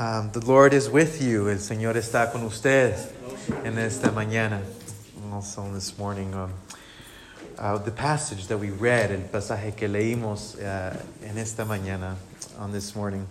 [0.00, 1.50] Um, the Lord is with you.
[1.50, 2.96] El Señor está con usted
[3.66, 4.62] en esta mañana.
[5.30, 6.50] Also this morning, um,
[7.58, 12.14] uh, the passage that we read, el pasaje que leímos uh, en esta mañana,
[12.58, 13.28] on this morning,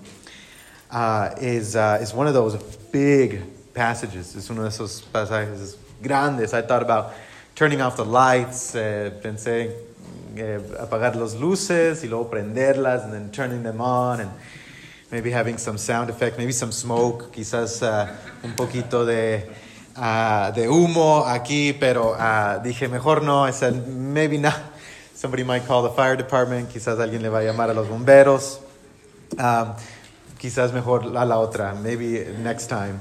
[0.92, 2.56] uh, is, uh, is one of those
[2.92, 3.42] big
[3.74, 4.36] passages.
[4.36, 6.54] Es uno de esos pasajes grandes.
[6.54, 7.14] I thought about
[7.56, 8.76] turning off the lights.
[8.76, 9.74] Uh, pensé
[10.36, 14.30] eh, apagar las luces y luego prenderlas and then turning them on and
[15.12, 18.08] maybe having some sound effect, maybe some smoke, quizás uh,
[18.44, 19.50] un poquito de,
[19.98, 24.60] uh, de humo aquí, pero uh, dije mejor no, es el, maybe not.
[25.16, 28.60] Somebody might call the fire department, quizás alguien le va a llamar a los bomberos.
[29.38, 29.74] Um,
[30.40, 33.00] quizás mejor a la otra, maybe next time.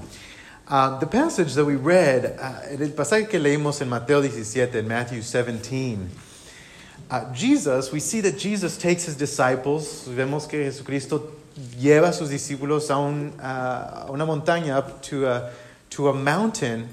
[0.67, 4.89] Uh, the passage that we read, uh, el pasaje que leímos en Mateo 17, in
[4.89, 6.11] Matthew 17,
[7.11, 11.38] uh, Jesus, we see that Jesus takes his disciples, vemos que Jesucristo
[11.79, 15.51] lleva a sus discípulos a, un, a una montaña, up to a,
[15.91, 16.89] to a mountain,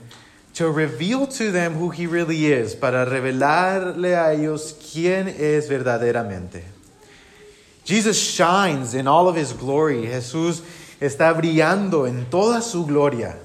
[0.53, 6.63] to reveal to them who he really is, para revelarle a ellos quién es verdaderamente.
[7.83, 10.07] Jesus shines in all of his glory.
[10.07, 10.61] Jesús
[10.99, 13.35] está brillando en toda su gloria.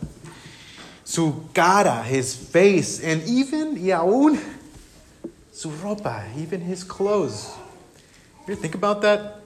[1.05, 4.39] Su cara, his face, and even y aún
[5.53, 7.53] su ropa, even his clothes.
[8.47, 9.40] You think about that?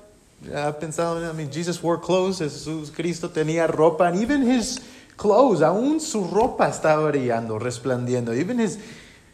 [0.53, 4.79] Uh, pensado, I mean, Jesus wore clothes, Jesús Cristo tenía ropa, and even his
[5.17, 8.37] clothes, aún su ropa estaba brillando, resplandiendo.
[8.37, 8.79] Even his,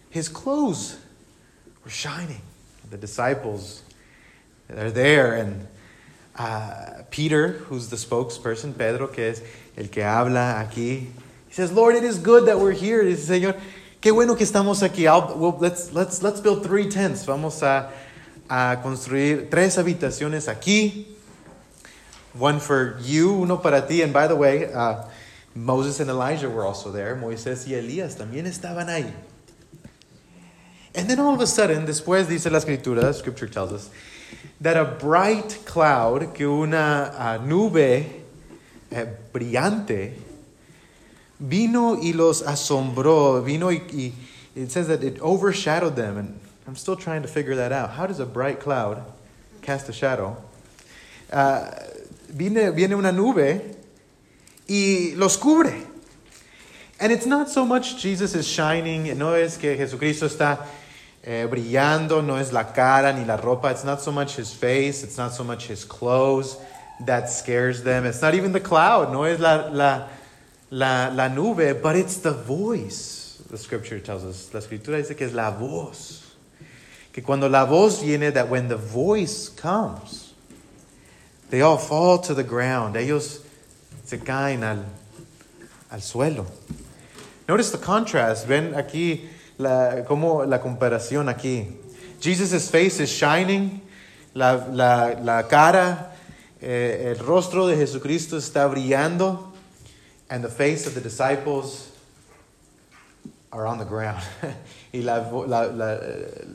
[0.09, 0.97] his clothes
[1.83, 2.43] were shining.
[2.91, 3.83] The disciples,
[4.69, 5.67] they're there, and
[6.37, 9.43] uh, Peter, who's the spokesperson, Pedro, que es
[9.77, 11.09] el que habla aquí,
[11.49, 13.03] he says, Lord, it is good that we're here.
[13.03, 13.57] Dice, Señor,
[14.01, 15.05] qué bueno que estamos aquí.
[15.05, 17.25] Well, let's, let's, let's build three tents.
[17.27, 17.91] Vamos a
[18.51, 21.07] a construir tres habitaciones aquí.
[22.39, 24.03] One for you, uno para ti.
[24.03, 25.05] And by the way, uh,
[25.55, 27.15] Moses and Elijah were also there.
[27.15, 29.13] Moisés y Elías también estaban ahí.
[30.95, 33.91] And then all of a sudden, después dice la escritura, scripture tells us,
[34.61, 38.25] that a bright cloud, que una uh, nube
[38.91, 40.15] eh, brillante,
[41.39, 44.13] vino y los asombró, vino y, y
[44.57, 46.19] it says that it overshadowed them.
[46.19, 46.40] And
[46.71, 47.91] I'm still trying to figure that out.
[47.91, 49.03] How does a bright cloud
[49.61, 50.37] cast a shadow?
[51.33, 51.69] Uh,
[52.29, 53.75] viene, viene una nube
[54.69, 55.85] y los cubre.
[57.01, 60.65] And it's not so much Jesus is shining, no es que Jesucristo está
[61.25, 63.73] eh, brillando, no es la cara ni la ropa.
[63.73, 66.57] It's not so much his face, it's not so much his clothes
[67.01, 68.07] that scares them.
[68.07, 70.07] It's not even the cloud, no es la, la,
[70.71, 74.55] la, la nube, but it's the voice, the scripture tells us.
[74.55, 76.30] La escritura dice que es la voz.
[77.13, 80.33] Que cuando la voz viene, that when the voice comes,
[81.51, 82.97] they all fall to the ground.
[82.97, 83.41] Ellos
[84.05, 84.85] se caen al,
[85.91, 86.47] al suelo.
[87.49, 88.47] Notice the contrast.
[88.47, 89.29] Ven aquí
[89.59, 91.67] la, como la comparación aquí.
[92.21, 93.81] Jesus' face is shining.
[94.35, 96.13] La, la, la cara,
[96.61, 99.49] eh, el rostro de Jesucristo está brillando.
[100.29, 101.91] And the face of the disciples
[103.53, 104.23] are on the ground.
[104.93, 106.01] y la, la, la,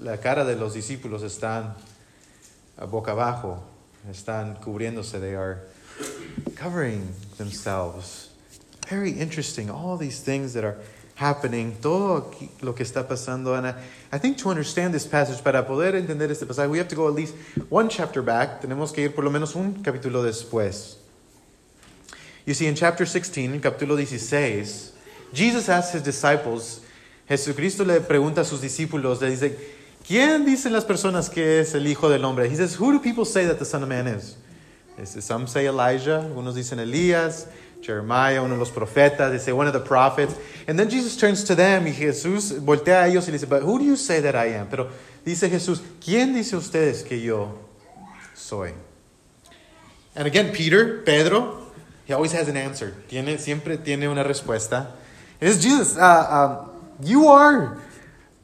[0.01, 1.73] la, cara de los discípulos están
[2.89, 3.63] boca abajo,
[4.09, 5.59] están cubriéndose, they are
[6.55, 8.29] covering themselves.
[8.89, 10.77] Very interesting, all these things that are
[11.15, 12.31] happening, todo
[12.61, 13.57] lo que está pasando.
[13.57, 13.73] And
[14.11, 17.07] I, think to understand this passage, para poder entender este pasaje, we have to go
[17.07, 17.33] at least
[17.69, 18.61] one chapter back.
[18.61, 20.97] Tenemos que ir por lo menos un capítulo después.
[22.45, 24.91] You see, in chapter 16, capítulo 16,
[25.33, 26.84] Jesus asked his disciples,
[27.27, 29.57] Jesucristo le pregunta a sus discípulos, le dice,
[30.07, 32.47] ¿quién dicen las personas que es el Hijo del Hombre?
[32.47, 34.37] He says, who do people say that the Son of Man is?
[34.97, 37.47] Dice, some say Elijah, algunos dicen Elías,
[37.81, 40.35] Jeremiah, uno de los profetas, they say one of the prophets.
[40.67, 43.63] And then Jesus turns to them y Jesús voltea a ellos y le dice, but
[43.63, 44.67] who do you say that I am?
[44.67, 44.89] Pero
[45.23, 47.59] dice Jesús, ¿quién dice ustedes que yo
[48.33, 48.73] soy?
[50.15, 51.71] And again, Peter, Pedro,
[52.05, 52.95] he always has an answer.
[53.09, 54.87] Tiene, siempre tiene una respuesta.
[55.41, 55.97] It is Jesus.
[55.97, 57.77] Uh, um, you are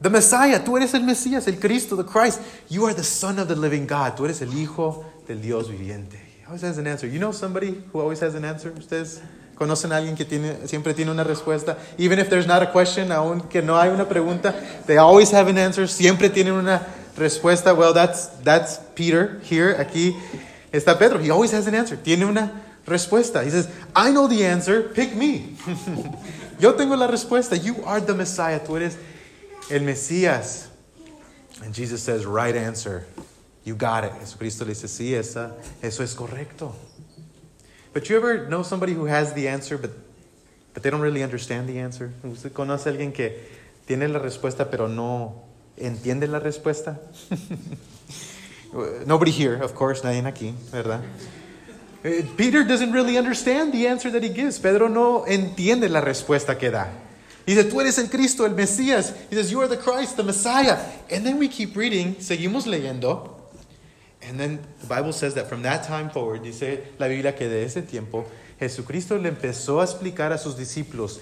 [0.00, 0.58] the Messiah.
[0.58, 2.40] Tú eres el Mesías, el Cristo, the Christ.
[2.68, 4.16] You are the Son of the living God.
[4.16, 6.18] Tú eres el Hijo del Dios viviente.
[6.40, 7.06] He always has an answer.
[7.06, 8.72] You know somebody who always has an answer?
[8.72, 9.20] Ustedes
[9.56, 11.78] conocen a alguien que tiene, siempre tiene una respuesta.
[11.98, 14.54] Even if there's not a question, aunque no hay una pregunta,
[14.86, 15.86] they always have an answer.
[15.86, 17.76] Siempre tienen una respuesta.
[17.76, 19.76] Well, that's, that's Peter here.
[19.78, 20.16] Aquí
[20.72, 21.18] está Pedro.
[21.18, 21.96] He always has an answer.
[21.96, 22.50] Tiene una
[22.86, 23.44] respuesta.
[23.44, 24.82] He says, I know the answer.
[24.82, 25.56] Pick me.
[26.62, 27.56] Yo tengo la respuesta.
[27.56, 28.60] You are the Messiah.
[28.60, 28.96] Tú eres
[29.68, 30.68] el Mesías.
[31.60, 33.04] And Jesus says, right answer.
[33.64, 34.12] You got it.
[34.20, 36.72] Jesucristo le dice, sí, esa, eso es correcto.
[37.92, 39.90] But you ever know somebody who has the answer, but,
[40.72, 42.12] but they don't really understand the answer?
[42.22, 43.40] ¿Usted conoce a alguien que
[43.88, 45.42] tiene la respuesta, pero no
[45.76, 46.96] entiende la respuesta?
[49.04, 51.00] Nobody here, of course, nadie aquí, ¿verdad?
[52.04, 54.58] Eh, Peter doesn't really understand the answer that he gives.
[54.58, 56.88] Pedro no entiende la respuesta que da.
[57.46, 59.14] He says, tú eres el Cristo, el Mesías.
[59.28, 60.78] He says, you are the Christ, the Messiah.
[61.10, 63.30] And then we keep reading, seguimos leyendo.
[64.22, 67.64] And then the Bible says that from that time forward, dice la Biblia que de
[67.64, 68.24] ese tiempo,
[68.60, 71.20] Jesucristo le empezó a explicar a sus discípulos.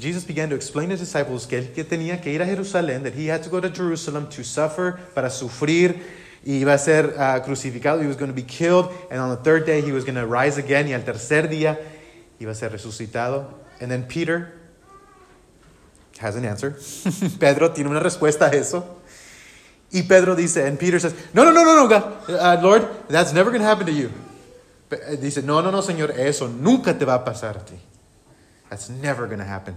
[0.00, 3.02] Jesus began to explain to his disciples que él que tenía que ir a Jerusalén,
[3.02, 6.00] that he had to go to Jerusalem to suffer, para sufrir,
[6.46, 9.66] iba a ser uh, crucificado, he was going to be killed, and on the third
[9.66, 11.78] day he was going to rise again, y al tercer día
[12.40, 13.46] iba a ser resucitado.
[13.80, 14.52] And then Peter
[16.18, 16.70] has an answer.
[17.40, 19.00] Pedro tiene una respuesta a eso.
[19.92, 23.32] Y Pedro dice, and Peter says, no, no, no, no, no, God, uh, Lord, that's
[23.32, 24.12] never going to happen to you.
[25.20, 27.76] Dice, no, no, no, Señor, eso nunca te va a pasar a ti.
[28.70, 29.76] That's never going to happen.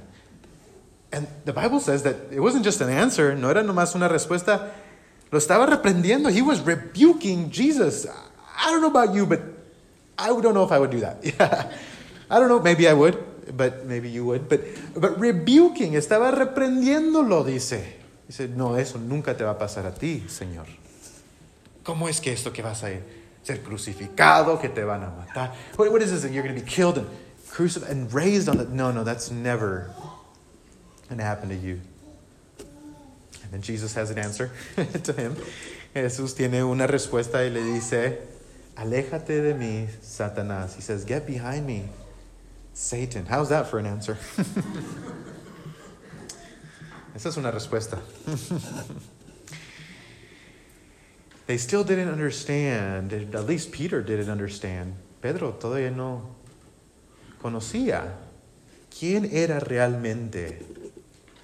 [1.12, 4.70] And the Bible says that it wasn't just an answer, no era nomás una respuesta,
[5.32, 6.30] lo estaba reprendiendo.
[6.30, 8.06] He was rebuking Jesus.
[8.06, 9.42] I don't know about you, but
[10.18, 11.24] I don't know if I would do that.
[11.24, 11.72] Yeah.
[12.32, 13.18] I don't know, maybe I would,
[13.58, 14.48] but maybe you would.
[14.48, 14.62] But,
[14.96, 17.96] but rebuking, estaba reprendiéndolo, dice.
[18.28, 20.68] Dice, no, eso nunca te va a pasar a ti, Señor.
[21.84, 22.92] ¿Cómo es que esto que vas a
[23.42, 25.54] ser crucificado, que te van a matar?
[25.76, 26.32] What, what is this?
[26.32, 27.08] You're going to be killed and
[27.50, 28.66] crucified and raised on the...
[28.66, 29.90] No, no, that's never
[31.08, 31.82] going to happen to you.
[33.52, 34.52] And Jesus has an answer
[35.04, 35.36] to him.
[35.94, 38.20] Jesús tiene una respuesta y le dice,
[38.78, 40.76] aléjate de mí, Satanás.
[40.76, 41.90] He says, get behind me,
[42.74, 43.26] Satan.
[43.26, 44.18] How's that for an answer?
[47.16, 47.98] Esa es una respuesta.
[51.48, 54.96] they still didn't understand, at least Peter didn't understand.
[55.22, 56.36] Pedro todavía no
[57.42, 58.14] conocía
[58.90, 60.62] quién era realmente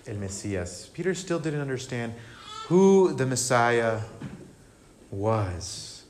[0.08, 0.92] el Mesías.
[0.94, 2.14] Peter still didn't understand
[2.68, 4.02] who the Messiah
[5.12, 6.04] was.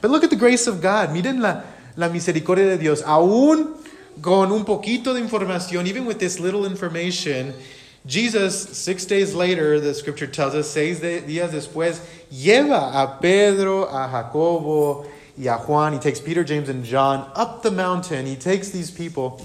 [0.00, 1.10] But look at the grace of God.
[1.10, 1.62] Miren la,
[1.96, 3.02] la misericordia de Dios.
[3.02, 3.76] Aún
[4.20, 7.54] con un poquito de información, even with this little information,
[8.04, 12.00] Jesus, six days later, the scripture tells us, seis días después,
[12.32, 15.06] lleva a Pedro, a Jacobo,
[15.38, 15.92] y a Juan.
[15.92, 18.26] He takes Peter, James, and John up the mountain.
[18.26, 19.40] He takes these people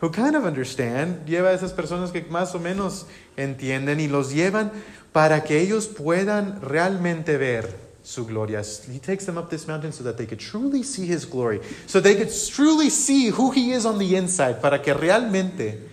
[0.00, 3.06] who kind of understand, lleva a esas personas que más o menos
[3.36, 4.72] entienden y los llevan
[5.12, 8.62] para que ellos puedan realmente ver su gloria.
[8.90, 12.00] He takes them up this mountain so that they could truly see his glory, so
[12.00, 15.90] they could truly see who he is on the inside, para que realmente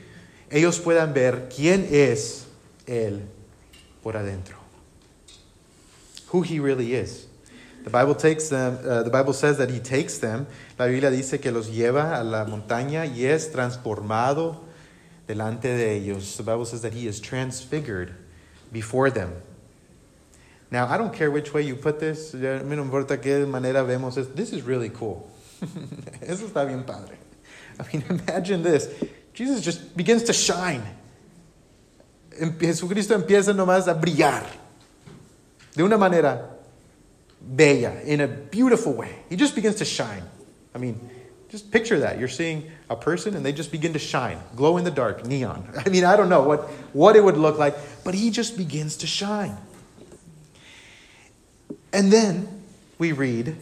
[0.50, 2.46] ellos puedan ver quién es
[2.86, 3.22] Él
[4.02, 4.56] por adentro.
[6.32, 7.27] Who He really is.
[7.88, 10.46] The Bible, takes them, uh, the Bible says that He takes them.
[10.78, 14.58] La Biblia dice que los lleva a la montaña y es transformado
[15.26, 16.36] delante de ellos.
[16.36, 18.14] The Bible says that He is transfigured
[18.74, 19.42] before them.
[20.70, 22.34] Now, I don't care which way you put this.
[22.34, 24.16] A mí no importa qué manera vemos.
[24.36, 25.26] This is really cool.
[26.22, 27.16] Eso está bien padre.
[27.80, 28.90] I mean, imagine this.
[29.34, 30.84] Jesus just begins to shine.
[32.60, 34.44] Jesucristo empieza nomás a brillar
[35.74, 36.57] de una manera
[37.42, 39.20] bella, in a beautiful way.
[39.30, 40.24] He just begins to shine.
[40.74, 41.10] I mean,
[41.50, 42.20] just picture that.
[42.20, 45.70] You're seeing a person and they just begin to shine, glow in the dark, neon.
[45.86, 46.62] I mean, I don't know what,
[46.94, 49.58] what it would look like, but he just begins to shine.
[51.94, 52.64] And then
[52.98, 53.56] we read,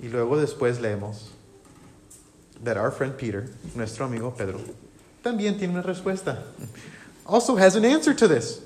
[0.00, 1.28] y luego después leemos,
[2.62, 4.60] that our friend Peter, nuestro amigo Pedro,
[5.22, 6.42] también tiene una respuesta.
[7.24, 8.60] Also has an answer to this.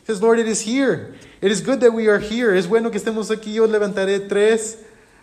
[0.00, 1.14] He says, Lord, it is here.
[1.40, 2.54] It is good that we are here.
[2.54, 3.54] Es bueno que estemos aquí.
[3.54, 4.76] Yo levantaré tres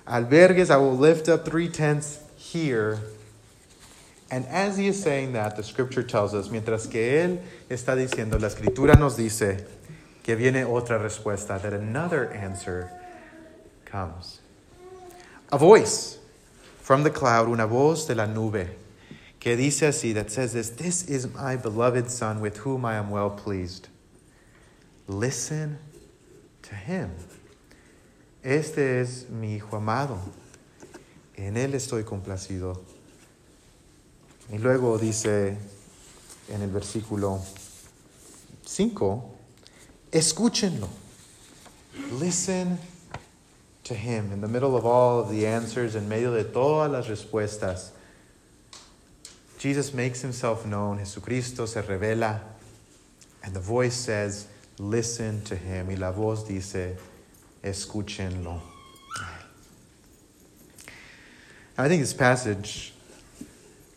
[0.07, 0.71] albergues.
[0.71, 2.99] I will lift up three tents here.
[4.31, 8.41] And as he is saying that, the scripture tells us, mientras que él está diciendo,
[8.41, 9.63] la escritura nos dice
[10.23, 12.91] que viene otra respuesta, that another answer
[13.85, 14.39] comes.
[15.51, 16.17] A voice
[16.81, 18.67] from the cloud, una voz de la nube
[19.39, 23.11] que dice así, that says this, this is my beloved son with whom I am
[23.11, 23.87] well pleased.
[25.07, 25.77] Listen
[26.69, 27.11] to him.
[28.43, 30.19] Este es mi hijo amado.
[31.35, 32.81] En él estoy complacido.
[34.51, 35.57] Y luego dice
[36.49, 37.41] en el versículo
[38.65, 39.35] 5,
[40.11, 40.87] escúchenlo.
[42.13, 42.79] Listen
[43.83, 44.31] to him.
[44.31, 47.91] In the middle of all of the answers, en medio de todas las respuestas,
[49.57, 50.99] Jesus makes himself known.
[50.99, 52.41] Jesucristo se revela.
[53.43, 54.47] And the voice says,
[54.79, 55.87] listen to him.
[55.89, 56.97] Y la voz dice,
[57.63, 58.61] escúchenlo.
[61.79, 62.93] I think this passage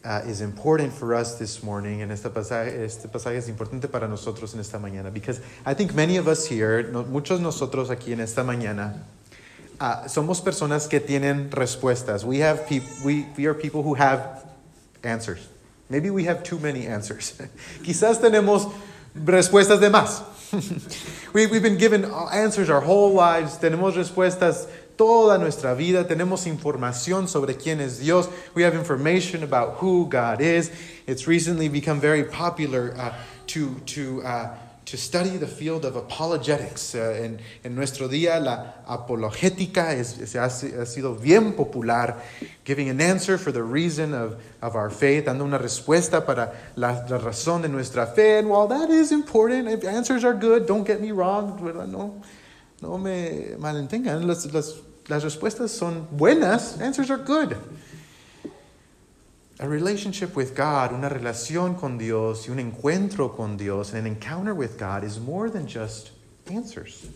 [0.05, 4.07] uh, is important for us this morning, and este pasaje, este pasaje es importante para
[4.07, 8.13] nosotros en esta mañana, because I think many of us here, no, muchos nosotros aquí
[8.13, 8.99] en esta mañana,
[9.81, 12.25] uh, somos personas que tienen respuestas.
[12.25, 14.45] We, have peop- we, we are people who have
[15.03, 15.49] answers.
[15.89, 17.33] Maybe we have too many answers.
[17.83, 18.71] Quizás tenemos
[19.15, 20.23] respuestas de más.
[21.33, 23.57] we, we've been given answers our whole lives.
[23.59, 24.67] Tenemos respuestas
[24.97, 26.05] toda nuestra vida.
[26.05, 28.29] Tenemos información sobre quién es Dios.
[28.55, 30.71] We have information about who God is.
[31.07, 33.15] It's recently become very popular uh,
[33.49, 34.57] to, to, uh,
[34.91, 36.95] to study the field of apologetics.
[36.95, 42.17] Uh, en, en nuestro día, la apologética es, es- ha, ha sido bien popular,
[42.65, 47.05] giving an answer for the reason of, of our faith, dando una respuesta para la,
[47.09, 48.39] la razón de nuestra fe.
[48.39, 51.57] And while that is important, if answers are good, don't get me wrong,
[51.91, 52.21] no,
[52.83, 54.75] no me malentengan, las, las,
[55.09, 57.57] las respuestas son buenas, answers are good.
[59.63, 64.55] A relationship with God, una relación con Dios y un encuentro con Dios, an encounter
[64.55, 66.13] with God is more than just
[66.51, 67.07] answers.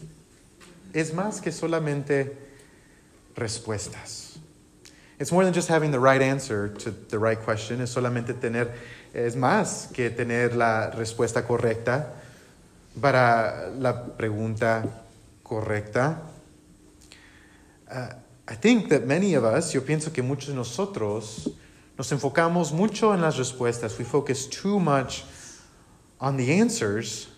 [0.92, 2.36] Es más que solamente
[3.34, 4.36] respuestas.
[5.18, 7.80] It's more than just having the right answer to the right question.
[7.80, 8.74] Es solamente tener,
[9.14, 12.12] es más que tener la respuesta correcta
[13.00, 14.86] para la pregunta
[15.42, 16.20] correcta.
[17.90, 18.08] Uh,
[18.46, 21.48] I think that many of us, yo pienso que muchos de nosotros
[21.96, 23.98] nos enfocamos mucho en las respuestas.
[23.98, 25.24] We focus too much
[26.20, 27.28] on the answers.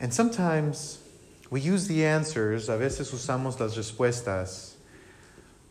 [0.00, 0.98] And sometimes
[1.50, 4.72] we use the answers, a veces usamos las respuestas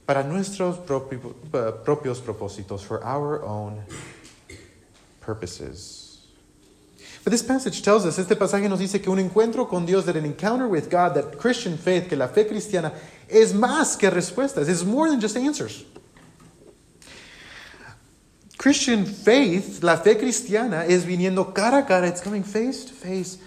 [0.05, 1.19] para nuestros propi-
[1.83, 3.83] propios propósitos, for our own
[5.19, 6.27] purposes.
[7.23, 10.15] But this passage tells us, este pasaje nos dice que un encuentro con Dios, that
[10.15, 12.93] an encounter with God, that Christian faith, que la fe cristiana
[13.29, 15.83] es más que respuestas, it's more than just answers.
[18.61, 23.39] Christian faith, la fe cristiana, es viniendo cara a cara, it's coming face to face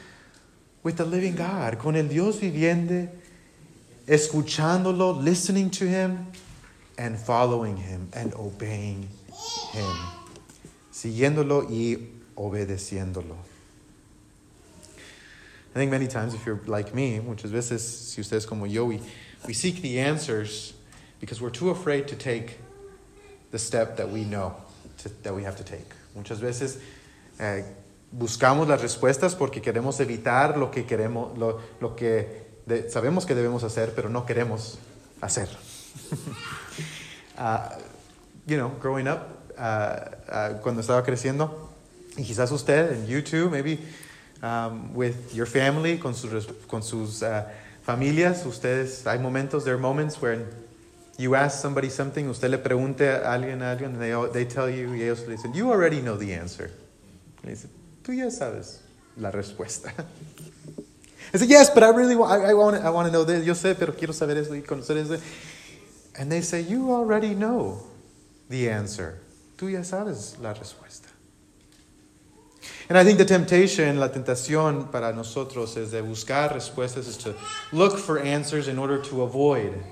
[0.83, 3.11] with the living God, con el Dios viviente,
[4.09, 6.27] escuchándolo, listening to Him,
[6.99, 9.09] and following Him, and obeying
[9.71, 9.97] Him,
[10.91, 11.97] siguiéndolo y
[12.37, 13.37] obedeciéndolo.
[14.91, 19.01] I think many times, if you're like me, muchas veces, si ustedes como yo, we,
[19.47, 20.73] we seek the answers
[21.21, 22.59] because we're too afraid to take
[23.53, 24.57] the step that we know
[25.23, 25.87] that we have to take.
[26.15, 26.79] Muchas veces
[27.39, 27.65] eh,
[28.13, 33.35] buscamos las respuestas porque queremos evitar lo que queremos, lo, lo que de- sabemos que
[33.35, 34.79] debemos hacer, pero no queremos
[35.21, 35.49] hacer.
[37.39, 37.59] Uh,
[38.47, 39.61] you know, growing up, uh,
[40.31, 41.71] uh, cuando estaba creciendo,
[42.17, 43.79] y quizás usted, and you too, maybe
[44.43, 47.23] um, with your family, con sus, con sus
[47.85, 50.47] familias, ustedes, hay momentos, there are moments where
[51.19, 54.69] you ask somebody something, usted le pregunte a alguien, a alguien, and they, they tell
[54.69, 56.71] you, y ellos le dicen, you already know the answer.
[57.43, 57.71] Y le dicen,
[58.03, 58.81] tú ya sabes
[59.17, 59.93] la respuesta.
[61.33, 63.45] I said, yes, but I really want, I, I want, I want to know this.
[63.45, 65.21] Yo sé, pero quiero saber eso y conocer eso.
[66.17, 67.83] And they say, you already know
[68.49, 69.21] the answer.
[69.57, 71.09] Tú ya sabes la respuesta.
[72.89, 77.35] And I think the temptation, la tentación para nosotros es de buscar respuestas, is to
[77.73, 79.83] look for answers in order to avoid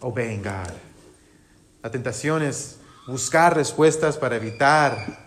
[0.00, 0.72] obeying God.
[1.82, 5.18] La tentación es buscar respuestas para evitar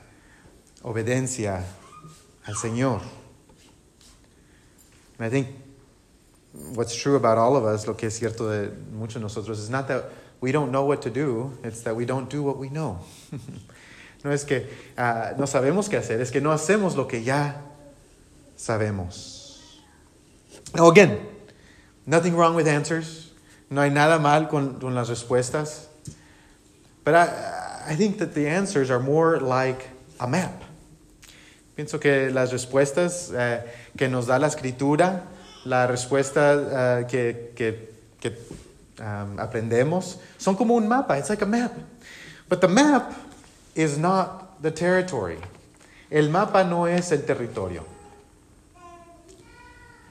[0.81, 1.63] obediencia
[2.45, 3.01] al Señor.
[5.19, 5.47] And I think
[6.73, 9.69] what's true about all of us, lo que es cierto de muchos de nosotros, is
[9.69, 10.05] not that
[10.41, 12.99] we don't know what to do, it's that we don't do what we know.
[14.23, 17.61] no es que ah, no sabemos qué hacer, es que no hacemos lo que ya
[18.57, 19.59] sabemos.
[20.75, 21.25] Now, again,
[22.05, 23.26] nothing wrong with answers.
[23.69, 25.87] No hay nada mal con, con las respuestas.
[27.03, 30.61] But I, think that the answers are more like a map.
[31.77, 33.63] Pienso que las respuestas eh,
[33.97, 35.23] que nos da la escritura,
[35.65, 38.29] la respuesta eh, que, que, que
[38.99, 41.17] um, aprendemos, son como un mapa.
[41.17, 41.73] It's like a map.
[42.49, 43.13] But the map
[43.75, 45.37] is not the territory.
[46.09, 47.83] El mapa no es el territorio.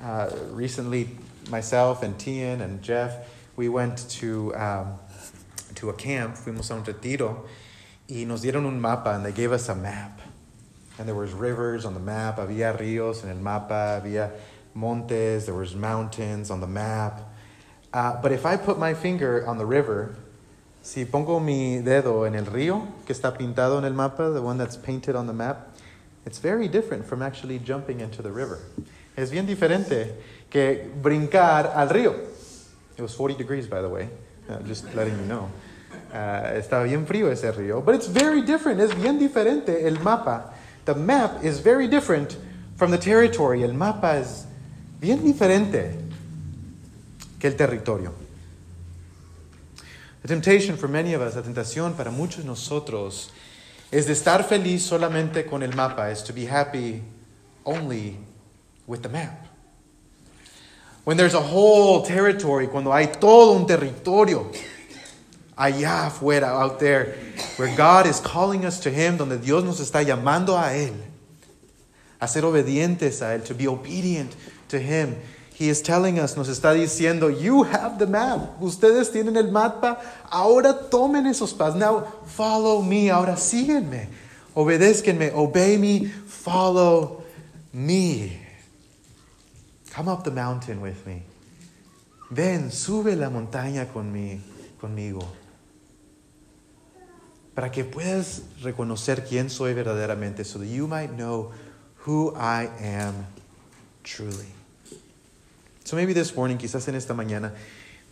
[0.03, 1.09] Uh, recently,
[1.51, 3.13] myself and Tian and Jeff,
[3.57, 4.99] we went to, um,
[5.75, 7.47] to a camp, fuimos a un retiro,
[8.09, 10.21] y nos dieron un mapa, and they gave us a map.
[10.99, 14.31] And there was rivers on the map, había ríos en el mapa, había
[14.75, 17.21] montes, there was mountains on the map.
[17.93, 20.15] Uh, but if I put my finger on the river,
[20.83, 24.59] si pongo mi dedo en el río que está pintado en el mapa, the one
[24.59, 25.75] that's painted on the map,
[26.25, 28.61] it's very different from actually jumping into the river.
[29.17, 30.15] Es bien diferente
[30.51, 32.36] que brincar al río.
[32.97, 34.09] It was 40 degrees, by the way,
[34.49, 35.51] uh, just letting you know.
[36.13, 37.85] Uh, está bien frío ese río.
[37.85, 38.81] But it's very different.
[38.81, 40.55] Es bien diferente el mapa.
[40.87, 42.37] The map is very different
[42.77, 43.63] from the territory.
[43.63, 44.47] El mapa es
[45.01, 45.95] bien diferente
[47.39, 48.13] que el territorio.
[50.23, 53.31] The temptation for many of us, la tentación para muchos de nosotros,
[53.93, 57.03] es de estar feliz solamente con el mapa, is to be happy
[57.65, 58.17] only
[58.87, 59.46] with the map.
[61.07, 64.51] When there's a whole territory, cuando hay todo un territorio
[65.57, 67.15] allá afuera, out there,
[67.59, 70.95] where God is calling us to Him, donde Dios nos está llamando a Él,
[72.21, 74.35] a ser obedientes a Él, to be obedient
[74.69, 75.15] to Him.
[75.55, 78.61] He is telling us, nos está diciendo, you have the map.
[78.61, 80.03] Ustedes tienen el mapa.
[80.29, 81.77] Ahora tomen esos pasos.
[81.77, 83.11] Now follow me.
[83.11, 84.09] Ahora síguenme.
[84.57, 85.33] Obedézcanme.
[85.33, 86.09] Obey me.
[86.09, 87.23] Follow
[87.73, 88.46] me.
[89.97, 91.23] Come up the mountain with me.
[92.31, 94.41] Ven, sube la montaña conmi-
[94.79, 95.27] conmigo.
[97.55, 101.51] Para que puedas reconocer quién soy verdaderamente, so that you might know
[102.05, 103.27] who I am
[104.05, 104.53] truly.
[105.85, 107.53] So maybe this morning, quizás en esta mañana,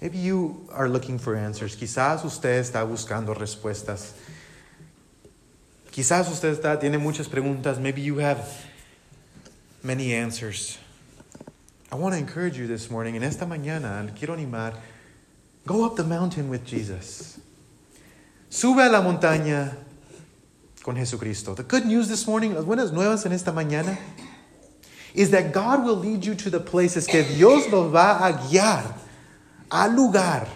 [0.00, 1.76] maybe you are looking for answers.
[1.76, 4.14] Quizás usted está buscando respuestas.
[5.90, 7.78] Quizás usted está, tiene muchas preguntas.
[7.78, 8.42] Maybe you have
[9.82, 10.78] many answers.
[11.94, 14.74] I want to encourage you this morning, en esta mañana, quiero animar,
[15.64, 17.38] go up the mountain with Jesus.
[18.50, 19.76] Sube a la montaña
[20.82, 21.54] con Jesucristo.
[21.54, 23.96] The good news this morning, las buenas nuevas en esta mañana,
[25.14, 28.92] is that God will lead you to the places que Dios los va a guiar
[29.70, 30.48] al lugar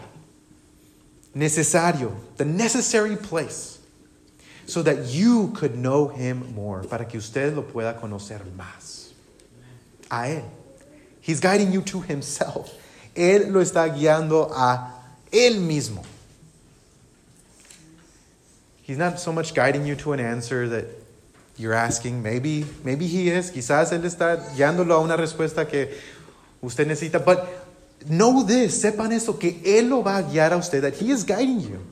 [1.37, 3.79] necesario, the necessary place,
[4.67, 9.11] so that you could know Him more, para que usted lo pueda conocer más.
[10.11, 10.58] A Él.
[11.29, 12.73] He's guiding you to Himself.
[13.15, 14.95] Él lo está guiando a
[15.31, 16.03] Él mismo.
[18.81, 20.87] He's not so much guiding you to an answer that
[21.59, 22.23] you're asking.
[22.23, 23.51] Maybe, maybe he is.
[23.51, 25.91] Quizás él está guiándolo a una respuesta que
[26.63, 27.23] usted necesita.
[27.23, 27.47] But
[28.09, 31.25] know this, sepan esto, que él lo va a guiar a usted, that he is
[31.25, 31.85] guiding you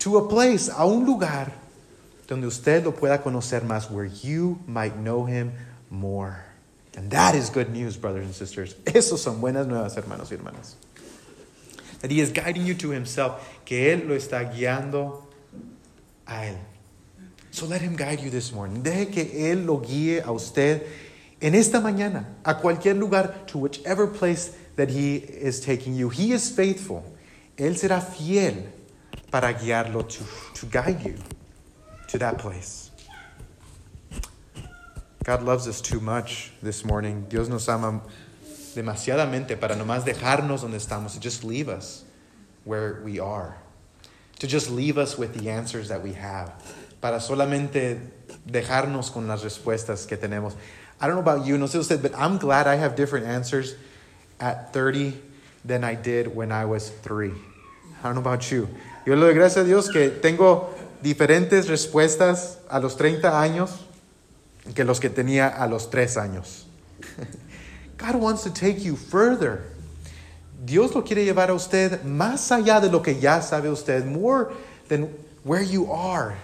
[0.00, 1.50] to a place, a un lugar
[2.26, 5.52] donde usted lo pueda conocer más, where you might know him
[5.88, 6.44] more.
[6.96, 8.74] And that is good news, brothers and sisters.
[8.86, 10.74] Eso son buenas nuevas, hermanos y hermanas.
[12.00, 15.22] That he is guiding you to himself, que él lo está guiando
[16.26, 16.58] a él.
[17.50, 18.82] So let him guide you this morning.
[18.82, 20.82] Deje que él lo guíe a usted
[21.40, 26.08] en esta mañana, a cualquier lugar, to whichever place that he is taking you.
[26.08, 27.04] He is faithful.
[27.56, 28.72] Él será fiel
[29.30, 31.14] para guiarlo to, to guide you
[32.08, 32.90] to that place.
[35.24, 37.24] God loves us too much this morning.
[37.30, 38.02] Dios nos ama
[38.74, 42.04] demasiadamente para nomás dejarnos donde estamos, to just leave us
[42.64, 43.56] where we are,
[44.38, 46.52] to just leave us with the answers that we have,
[47.00, 47.98] para solamente
[48.46, 50.52] dejarnos con las respuestas que tenemos.
[51.00, 53.76] I don't know about you, no sé usted, but I'm glad I have different answers
[54.38, 55.14] at 30
[55.64, 57.32] than I did when I was three.
[58.00, 58.68] I don't know about you.
[59.06, 60.68] Yo le doy gracias a Dios que tengo
[61.02, 63.83] diferentes respuestas a los 30 años
[64.72, 66.66] que los que tenía a los 3 años.
[67.98, 69.64] God wants to take you further.
[70.64, 74.52] Dios lo quiere llevar a usted más allá de lo que ya sabe usted, more
[74.88, 75.10] than
[75.44, 76.36] where you are.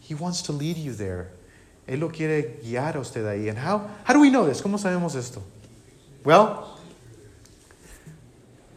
[0.00, 1.30] He wants to lead you there.
[1.86, 3.48] Él lo quiere guiar a usted ahí.
[3.48, 4.60] And how, how do we know this?
[4.60, 5.42] ¿Cómo sabemos esto?
[6.24, 6.78] Well,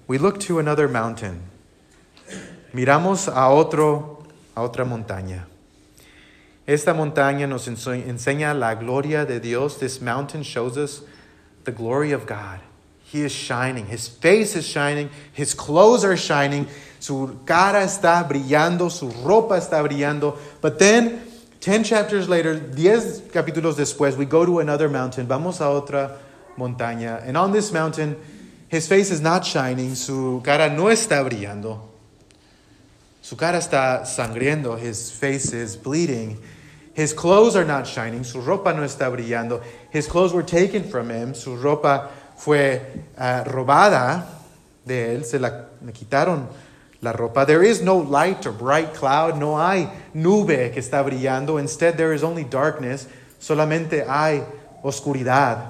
[0.07, 1.41] we look to another mountain.
[2.73, 4.23] Miramos a, otro,
[4.55, 5.47] a otra montaña.
[6.67, 9.77] Esta montaña nos enseña la gloria de Dios.
[9.77, 11.01] This mountain shows us
[11.63, 12.59] the glory of God.
[13.05, 13.85] He is shining.
[13.85, 15.09] His face is shining.
[15.31, 16.67] His clothes are shining.
[16.99, 18.91] Su cara está brillando.
[18.91, 20.37] Su ropa está brillando.
[20.59, 21.21] But then,
[21.61, 25.25] 10 chapters later, 10 capítulos después, we go to another mountain.
[25.25, 26.17] Vamos a otra
[26.57, 27.25] montaña.
[27.25, 28.17] And on this mountain,
[28.67, 29.95] his face is not shining.
[29.95, 31.79] Su cara no está brillando.
[33.21, 34.77] Su cara está sangriendo.
[34.77, 36.37] His face is bleeding.
[36.97, 38.23] His clothes are not shining.
[38.23, 39.61] Su ropa no está brillando.
[39.91, 41.35] His clothes were taken from him.
[41.35, 42.81] Su ropa fue
[43.15, 44.25] ah, robada
[44.83, 45.23] de él.
[45.23, 46.47] Se la le quitaron
[47.03, 47.45] la ropa.
[47.45, 49.37] There is no light or bright cloud.
[49.37, 51.59] No hay nube que está brillando.
[51.59, 53.07] Instead, there is only darkness.
[53.39, 54.43] Solamente hay
[54.83, 55.69] oscuridad.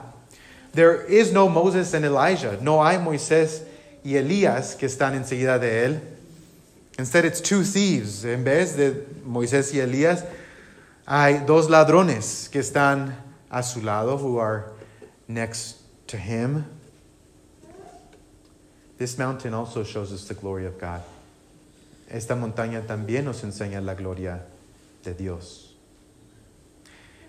[0.72, 2.58] There is no Moses and Elijah.
[2.62, 3.66] No hay Moisés
[4.02, 6.00] y Elías que están enseguida de él.
[6.98, 8.24] Instead, it's two thieves.
[8.24, 10.24] En vez de Moisés y Elías,
[11.08, 13.16] hay dos ladrones que están
[13.50, 14.74] a su lado, who are
[15.28, 16.66] next to him.
[18.98, 21.02] This mountain also shows us the glory of God.
[22.10, 24.46] esta montaña también nos enseña la gloria
[25.04, 25.76] de Dios.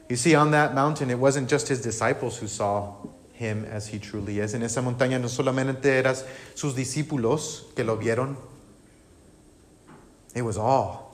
[0.08, 2.94] You see, on that mountain, it wasn't just his disciples who saw
[3.32, 4.54] him as he truly is.
[4.54, 6.16] En esa montaña no solamente eran
[6.54, 8.36] sus discípulos que lo vieron,
[10.34, 11.07] it was all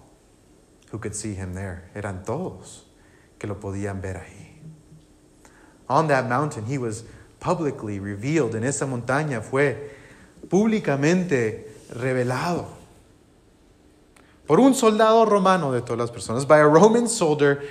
[0.95, 1.91] who could see him there.
[1.93, 2.85] Eran todos
[3.37, 4.61] que lo podían ver ahí.
[5.89, 7.03] On that mountain, he was
[7.41, 8.55] publicly revealed.
[8.55, 9.91] En esa montaña fue
[10.49, 12.69] públicamente revelado
[14.47, 17.63] por un soldado romano de todas las personas, by a Roman soldier,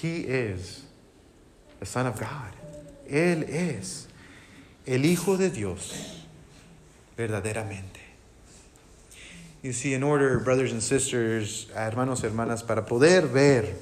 [0.00, 0.84] he is
[1.78, 2.52] the Son of God.
[3.08, 4.08] Él es
[4.86, 6.26] el Hijo de Dios
[7.16, 8.01] verdaderamente.
[9.62, 13.72] You see, in order, brothers and sisters, hermanos, y hermanas, para poder ver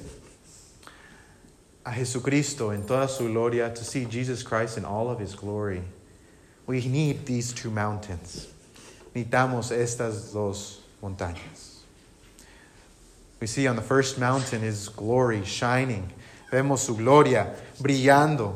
[1.83, 5.81] a Jesucristo en toda su gloria, to see Jesus Christ in all of his glory,
[6.67, 8.47] we need these two mountains.
[9.15, 11.79] Necesitamos estas dos montañas.
[13.39, 16.13] We see on the first mountain his glory shining.
[16.51, 18.53] Vemos su gloria brillando,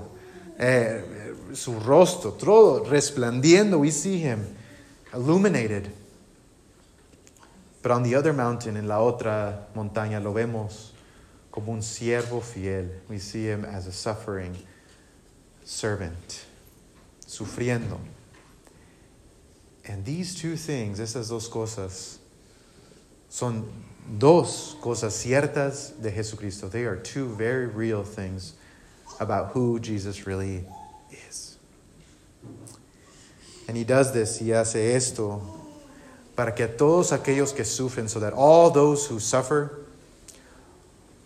[0.60, 1.02] eh,
[1.54, 3.80] su rostro, todo resplandiendo.
[3.80, 4.56] We see him
[5.12, 5.92] illuminated.
[7.86, 10.90] But on the other mountain, en la otra montaña, lo vemos
[11.52, 12.90] como un siervo fiel.
[13.08, 14.58] We see him as a suffering
[15.64, 16.48] servant,
[17.28, 18.00] sufriendo.
[19.88, 22.18] And these two things, esas dos cosas,
[23.30, 23.72] son
[24.18, 26.68] dos cosas ciertas de Jesucristo.
[26.68, 28.54] They are two very real things
[29.20, 30.66] about who Jesus really
[31.28, 31.60] is.
[33.68, 35.55] And he does this, he hace esto,
[36.36, 39.86] para que todos aquellos que sufren, so that all those who suffer,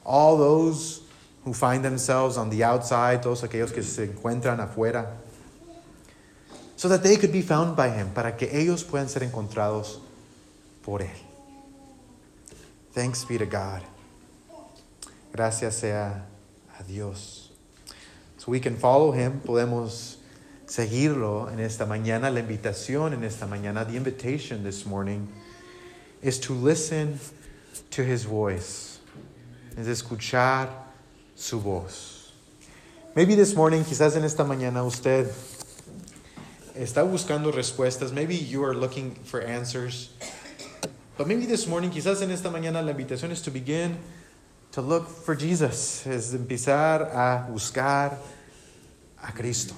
[0.06, 1.02] all those
[1.44, 5.08] who find themselves on the outside, todos aquellos que se encuentran afuera,
[6.76, 10.00] so that they could be found by him, para que ellos puedan ser encontrados
[10.84, 11.10] por él.
[12.94, 13.82] Thanks be to God.
[15.32, 16.26] Gracias sea
[16.80, 17.50] a Dios.
[18.38, 20.19] So we can follow him, podemos
[20.70, 22.30] seguirlo en esta mañana.
[22.30, 25.28] La invitación en esta mañana, the invitation this morning,
[26.22, 27.20] is to listen
[27.90, 29.00] to his voice.
[29.76, 30.70] Es escuchar
[31.36, 32.34] su voz.
[33.16, 35.32] Maybe this morning, quizás en esta mañana usted
[36.76, 38.12] está buscando respuestas.
[38.14, 40.12] Maybe you are looking for answers.
[41.18, 43.98] But maybe this morning, quizás en esta mañana, la invitación es to begin
[44.72, 48.18] to look for Jesus, es empezar a buscar
[49.22, 49.76] a Cristo.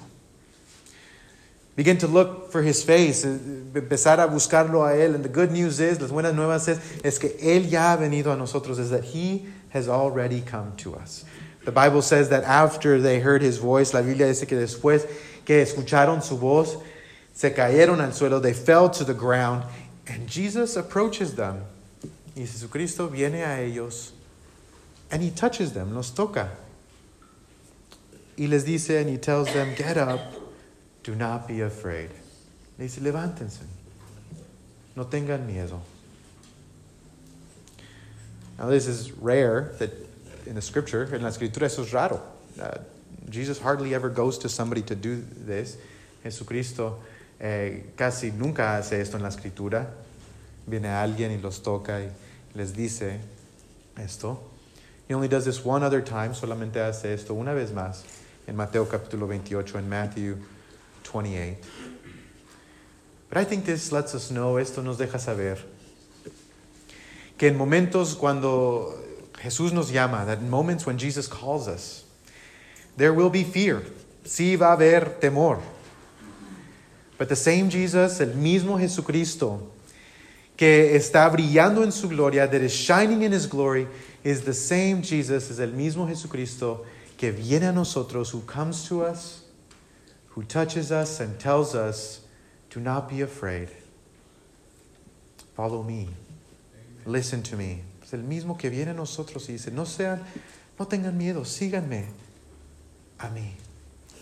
[1.75, 3.37] Begin to look for his face, eh,
[3.73, 5.15] empezar a buscarlo a él.
[5.15, 8.33] And the good news is, las buenas nuevas es, es que él ya ha venido
[8.33, 11.23] a nosotros, is that he has already come to us.
[11.63, 15.07] The Bible says that after they heard his voice, la Biblia dice que después
[15.45, 16.77] que escucharon su voz,
[17.33, 19.63] se cayeron al suelo, they fell to the ground,
[20.07, 21.63] and Jesus approaches them.
[22.35, 24.11] Y Jesucristo viene a ellos,
[25.09, 26.49] and he touches them, los toca.
[28.37, 30.19] Y les dice, and he tells them, get up,
[31.03, 32.09] do not be afraid.
[32.77, 33.63] Le dice, levántense,
[34.95, 35.79] no tengan miedo.
[38.57, 39.91] Now, this is rare that
[40.45, 42.21] in the scripture, en la escritura eso es raro.
[42.61, 42.77] Uh,
[43.29, 45.77] Jesus hardly ever goes to somebody to do this.
[46.23, 46.99] Jesucristo
[47.39, 49.87] eh, casi nunca hace esto en la escritura.
[50.67, 52.09] Viene alguien y los toca y
[52.53, 53.19] les dice
[53.97, 54.39] esto.
[55.07, 58.03] He only does this one other time, solamente hace esto una vez más
[58.47, 60.37] en Mateo capítulo 28, en Matthew
[61.03, 61.57] 28.
[63.29, 65.57] But I think this lets us know, esto nos deja saber,
[67.37, 68.93] que en momentos cuando
[69.41, 72.03] Jesús nos llama, that in moments when Jesus calls us,
[72.97, 73.83] there will be fear.
[74.23, 75.61] Sí va a haber temor.
[77.17, 79.61] But the same Jesus, el mismo Jesucristo,
[80.57, 83.87] que está brillando en su gloria, that is shining in his glory,
[84.23, 86.85] is the same Jesus, es el mismo Jesucristo
[87.17, 89.40] que viene a nosotros, who comes to us,
[90.31, 92.21] who touches us and tells us,
[92.69, 93.69] do not be afraid.
[95.55, 96.07] Follow me.
[97.05, 97.81] Listen to me.
[98.01, 100.23] Es el mismo que viene a nosotros y dice, no sean,
[100.79, 102.05] no tengan miedo, síganme
[103.19, 103.51] a mí.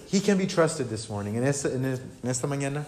[0.07, 1.35] He can be trusted this morning.
[1.35, 1.83] En esta, en
[2.23, 2.85] esta mañana,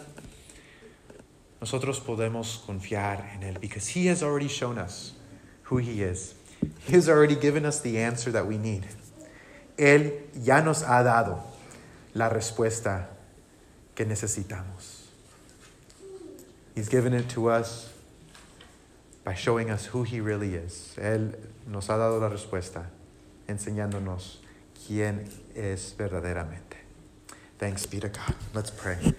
[1.61, 5.13] nosotros podemos confiar en Él because He has already shown us
[5.63, 6.33] who He is.
[6.87, 8.87] He has already given us the answer that we need.
[9.77, 11.50] Él ya nos ha dado
[12.13, 13.09] la respuesta
[13.95, 15.07] que necesitamos.
[16.75, 17.89] He's given it to us
[19.23, 20.95] by showing us who He really is.
[20.97, 21.35] Él
[21.67, 22.89] nos ha dado la respuesta
[23.47, 24.39] enseñándonos
[24.87, 26.77] quién es verdaderamente.
[27.59, 28.35] Thanks be to God.
[28.53, 29.13] Let's pray.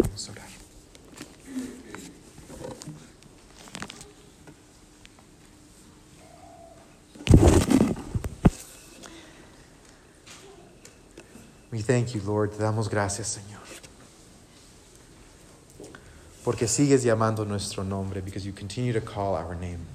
[11.72, 12.52] We thank you, Lord.
[12.52, 13.62] Te damos gracias, Señor.
[16.44, 19.86] Porque sigues llamando nuestro nombre, because you continue to call our name.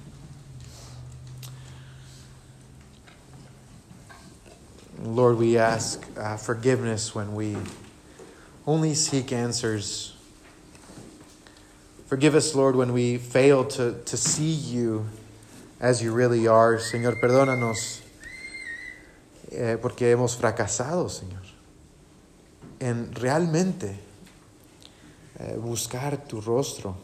[5.04, 7.56] Lord, we ask uh, forgiveness when we
[8.66, 10.16] only seek answers.
[12.06, 15.06] Forgive us, Lord, when we fail to, to see you
[15.80, 16.78] as you really are.
[16.78, 18.00] Señor, perdónanos
[19.52, 21.47] eh, porque hemos fracasado, Señor,
[22.80, 23.98] en realmente
[25.38, 26.96] eh, buscar tu rostro.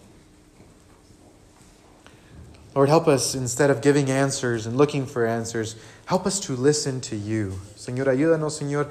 [2.75, 7.01] Lord, help us instead of giving answers and looking for answers, help us to listen
[7.03, 7.53] to you.
[7.77, 8.91] Señor, ayúdanos, Señor,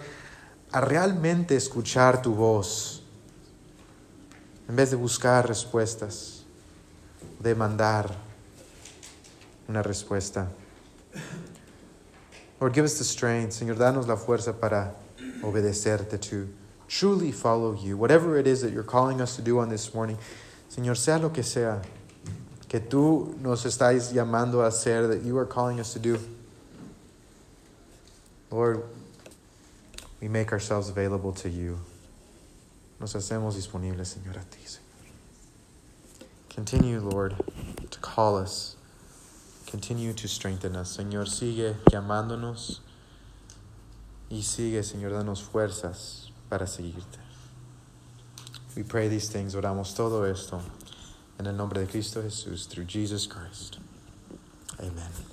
[0.72, 3.02] a realmente escuchar tu voz
[4.70, 6.44] en vez de buscar respuestas,
[7.40, 8.16] de mandar
[9.68, 10.48] una respuesta.
[12.62, 14.96] Lord, give us the strength, Señor, danos la fuerza para
[15.42, 16.48] obedecerte, to
[16.94, 17.98] truly follow you.
[17.98, 20.18] Whatever it is that you're calling us to do on this morning,
[20.70, 21.82] Señor, sea lo que sea
[22.70, 26.20] que tú nos estás llamando a hacer, that you are calling us to do.
[28.52, 28.84] Lord,
[30.22, 31.80] we make ourselves available to you.
[33.00, 34.60] Nos hacemos disponibles, Señor, a ti.
[36.54, 37.36] Continue, Lord,
[37.90, 38.76] to call us.
[39.66, 40.96] Continue to strengthen us.
[40.96, 42.82] Señor, sigue llamándonos
[44.30, 47.18] y sigue, Señor, danos fuerzas para seguirte.
[48.76, 50.62] We pray these things, oramos todo esto
[51.40, 53.80] en el nombre de Cristo Jesús, through Jesus Christ.
[54.80, 55.33] Amen.